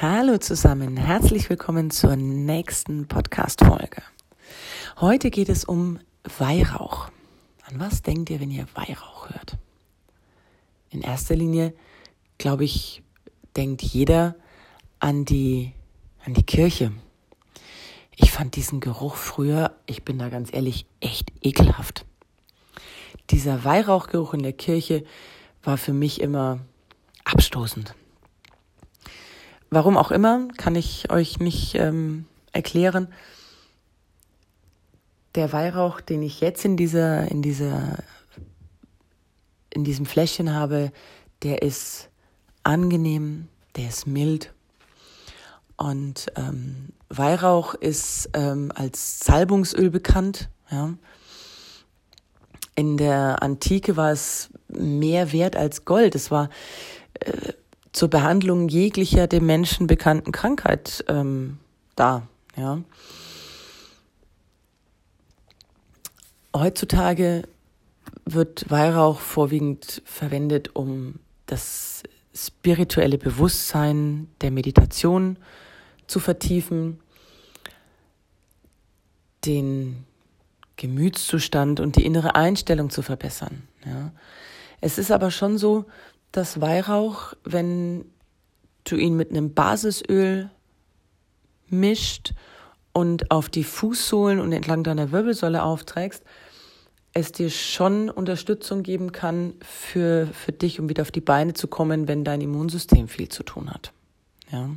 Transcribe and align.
Hallo 0.00 0.38
zusammen, 0.38 0.96
herzlich 0.96 1.50
willkommen 1.50 1.90
zur 1.90 2.14
nächsten 2.14 3.08
Podcast-Folge. 3.08 4.00
Heute 5.00 5.28
geht 5.28 5.48
es 5.48 5.64
um 5.64 5.98
Weihrauch. 6.38 7.10
An 7.64 7.80
was 7.80 8.02
denkt 8.02 8.30
ihr, 8.30 8.38
wenn 8.38 8.52
ihr 8.52 8.68
Weihrauch 8.74 9.28
hört? 9.30 9.56
In 10.90 11.00
erster 11.00 11.34
Linie, 11.34 11.74
glaube 12.38 12.62
ich, 12.62 13.02
denkt 13.56 13.82
jeder 13.82 14.36
an 15.00 15.24
die, 15.24 15.72
an 16.24 16.32
die 16.32 16.44
Kirche. 16.44 16.92
Ich 18.14 18.30
fand 18.30 18.54
diesen 18.54 18.78
Geruch 18.78 19.16
früher, 19.16 19.74
ich 19.86 20.04
bin 20.04 20.20
da 20.20 20.28
ganz 20.28 20.54
ehrlich, 20.54 20.86
echt 21.00 21.32
ekelhaft. 21.42 22.06
Dieser 23.30 23.64
Weihrauchgeruch 23.64 24.32
in 24.34 24.44
der 24.44 24.52
Kirche 24.52 25.02
war 25.64 25.76
für 25.76 25.92
mich 25.92 26.20
immer 26.20 26.60
abstoßend. 27.24 27.96
Warum 29.70 29.96
auch 29.96 30.10
immer, 30.10 30.48
kann 30.56 30.74
ich 30.74 31.10
euch 31.10 31.40
nicht 31.40 31.74
ähm, 31.74 32.24
erklären. 32.52 33.08
Der 35.34 35.52
Weihrauch, 35.52 36.00
den 36.00 36.22
ich 36.22 36.40
jetzt 36.40 36.64
in 36.64 36.76
dieser, 36.76 37.30
in 37.30 37.42
dieser, 37.42 37.98
in 39.70 39.84
diesem 39.84 40.06
Fläschchen 40.06 40.54
habe, 40.54 40.90
der 41.42 41.62
ist 41.62 42.08
angenehm, 42.62 43.48
der 43.76 43.88
ist 43.88 44.06
mild. 44.06 44.54
Und 45.76 46.26
ähm, 46.36 46.88
Weihrauch 47.08 47.74
ist 47.74 48.30
ähm, 48.32 48.72
als 48.74 49.20
Salbungsöl 49.20 49.90
bekannt. 49.90 50.48
Ja. 50.70 50.94
In 52.74 52.96
der 52.96 53.42
Antike 53.42 53.96
war 53.96 54.12
es 54.12 54.50
mehr 54.68 55.32
wert 55.32 55.56
als 55.56 55.84
Gold. 55.84 56.14
Es 56.14 56.30
war 56.30 56.48
äh, 57.20 57.52
zur 57.98 58.08
Behandlung 58.08 58.68
jeglicher 58.68 59.26
dem 59.26 59.44
Menschen 59.44 59.88
bekannten 59.88 60.30
Krankheit 60.30 61.04
ähm, 61.08 61.58
da. 61.96 62.28
Ja. 62.56 62.80
Heutzutage 66.54 67.42
wird 68.24 68.70
Weihrauch 68.70 69.18
vorwiegend 69.18 70.00
verwendet, 70.04 70.76
um 70.76 71.18
das 71.46 72.04
spirituelle 72.32 73.18
Bewusstsein 73.18 74.28
der 74.42 74.52
Meditation 74.52 75.36
zu 76.06 76.20
vertiefen, 76.20 77.00
den 79.44 80.04
Gemütszustand 80.76 81.80
und 81.80 81.96
die 81.96 82.06
innere 82.06 82.36
Einstellung 82.36 82.90
zu 82.90 83.02
verbessern. 83.02 83.66
Ja. 83.84 84.12
Es 84.80 84.98
ist 84.98 85.10
aber 85.10 85.32
schon 85.32 85.58
so, 85.58 85.86
dass 86.32 86.60
Weihrauch, 86.60 87.34
wenn 87.44 88.04
du 88.84 88.96
ihn 88.96 89.16
mit 89.16 89.30
einem 89.30 89.54
Basisöl 89.54 90.50
mischt 91.68 92.34
und 92.92 93.30
auf 93.30 93.48
die 93.48 93.64
Fußsohlen 93.64 94.40
und 94.40 94.52
entlang 94.52 94.82
deiner 94.82 95.12
Wirbelsäule 95.12 95.62
aufträgst, 95.62 96.22
es 97.12 97.32
dir 97.32 97.50
schon 97.50 98.10
Unterstützung 98.10 98.82
geben 98.82 99.12
kann 99.12 99.54
für, 99.60 100.26
für 100.28 100.52
dich, 100.52 100.78
um 100.78 100.88
wieder 100.88 101.02
auf 101.02 101.10
die 101.10 101.20
Beine 101.20 101.54
zu 101.54 101.66
kommen, 101.66 102.06
wenn 102.06 102.24
dein 102.24 102.40
Immunsystem 102.40 103.08
viel 103.08 103.28
zu 103.28 103.42
tun 103.42 103.70
hat. 103.70 103.92
Ja. 104.52 104.70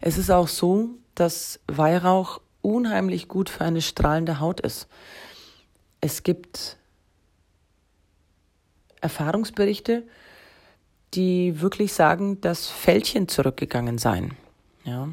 Es 0.00 0.16
ist 0.16 0.30
auch 0.30 0.48
so, 0.48 0.90
dass 1.14 1.60
Weihrauch 1.66 2.40
unheimlich 2.62 3.28
gut 3.28 3.50
für 3.50 3.64
eine 3.64 3.82
strahlende 3.82 4.40
Haut 4.40 4.60
ist. 4.60 4.88
Es 6.00 6.22
gibt 6.22 6.77
Erfahrungsberichte, 9.00 10.04
die 11.14 11.60
wirklich 11.60 11.92
sagen, 11.92 12.40
dass 12.40 12.68
Fältchen 12.68 13.28
zurückgegangen 13.28 13.98
seien. 13.98 14.34
Ja. 14.84 15.08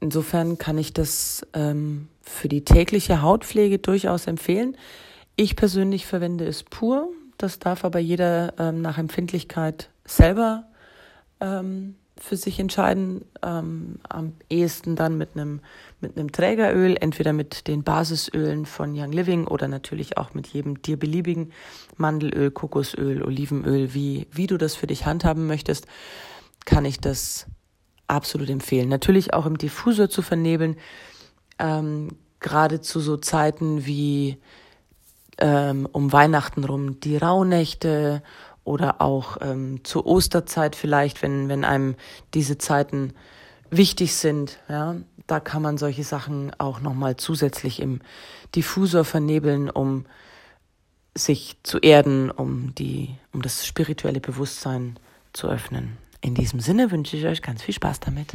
Insofern 0.00 0.58
kann 0.58 0.78
ich 0.78 0.92
das 0.92 1.46
ähm, 1.52 2.08
für 2.20 2.48
die 2.48 2.64
tägliche 2.64 3.22
Hautpflege 3.22 3.78
durchaus 3.78 4.26
empfehlen. 4.26 4.76
Ich 5.36 5.56
persönlich 5.56 6.06
verwende 6.06 6.46
es 6.46 6.62
pur. 6.62 7.08
Das 7.38 7.58
darf 7.58 7.84
aber 7.84 7.98
jeder 7.98 8.54
ähm, 8.58 8.80
nach 8.82 8.98
Empfindlichkeit 8.98 9.90
selber 10.04 10.68
ähm, 11.40 11.96
für 12.18 12.36
sich 12.36 12.58
entscheiden. 12.58 13.24
Ähm, 13.42 13.98
am 14.08 14.34
ehesten 14.48 14.96
dann 14.96 15.18
mit 15.18 15.30
einem 15.34 15.60
mit 16.00 16.32
Trägeröl, 16.32 16.96
entweder 17.00 17.32
mit 17.32 17.68
den 17.68 17.82
Basisölen 17.82 18.66
von 18.66 18.92
Young 18.94 19.12
Living 19.12 19.46
oder 19.46 19.68
natürlich 19.68 20.18
auch 20.18 20.34
mit 20.34 20.46
jedem 20.46 20.82
dir 20.82 20.98
beliebigen 20.98 21.52
Mandelöl, 21.96 22.50
Kokosöl, 22.50 23.22
Olivenöl, 23.22 23.94
wie 23.94 24.26
wie 24.30 24.46
du 24.46 24.56
das 24.58 24.74
für 24.74 24.86
dich 24.86 25.06
handhaben 25.06 25.46
möchtest, 25.46 25.86
kann 26.64 26.84
ich 26.84 27.00
das 27.00 27.46
absolut 28.08 28.50
empfehlen. 28.50 28.88
Natürlich 28.88 29.34
auch 29.34 29.46
im 29.46 29.58
Diffusor 29.58 30.08
zu 30.08 30.22
vernebeln, 30.22 30.76
ähm, 31.58 32.08
gerade 32.40 32.80
zu 32.80 33.00
so 33.00 33.16
Zeiten 33.16 33.86
wie 33.86 34.38
ähm, 35.38 35.88
um 35.92 36.12
Weihnachten 36.12 36.64
rum 36.64 37.00
die 37.00 37.16
Rauhnächte 37.16 38.22
oder 38.66 39.00
auch 39.00 39.38
ähm, 39.40 39.80
zur 39.84 40.06
Osterzeit 40.06 40.76
vielleicht, 40.76 41.22
wenn, 41.22 41.48
wenn 41.48 41.64
einem 41.64 41.94
diese 42.34 42.58
Zeiten 42.58 43.14
wichtig 43.70 44.14
sind, 44.14 44.58
ja, 44.68 44.96
da 45.26 45.40
kann 45.40 45.62
man 45.62 45.78
solche 45.78 46.04
Sachen 46.04 46.52
auch 46.58 46.80
nochmal 46.80 47.16
zusätzlich 47.16 47.80
im 47.80 48.00
Diffusor 48.54 49.04
vernebeln, 49.04 49.70
um 49.70 50.06
sich 51.14 51.56
zu 51.62 51.78
erden, 51.78 52.30
um 52.30 52.74
die, 52.74 53.16
um 53.32 53.42
das 53.42 53.66
spirituelle 53.66 54.20
Bewusstsein 54.20 54.98
zu 55.32 55.48
öffnen. 55.48 55.96
In 56.20 56.34
diesem 56.34 56.60
Sinne 56.60 56.90
wünsche 56.90 57.16
ich 57.16 57.24
euch 57.26 57.42
ganz 57.42 57.62
viel 57.62 57.74
Spaß 57.74 58.00
damit. 58.00 58.34